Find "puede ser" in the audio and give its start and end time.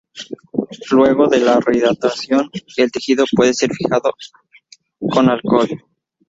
3.37-3.69